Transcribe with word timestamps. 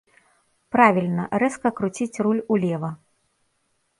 Правільна, 0.75 1.23
рэзка 1.43 1.71
круціць 1.79 2.21
руль 2.27 2.41
улева. 2.55 2.89